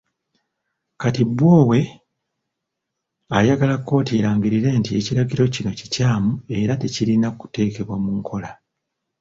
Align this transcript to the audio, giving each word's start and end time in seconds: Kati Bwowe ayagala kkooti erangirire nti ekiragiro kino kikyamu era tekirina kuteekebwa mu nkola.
Kati 1.01 1.23
Bwowe 1.33 1.79
ayagala 3.37 3.75
kkooti 3.79 4.11
erangirire 4.19 4.69
nti 4.79 4.89
ekiragiro 4.99 5.43
kino 5.53 5.71
kikyamu 5.79 6.31
era 6.59 6.73
tekirina 6.81 7.27
kuteekebwa 7.39 7.95
mu 8.03 8.11
nkola. 8.19 8.49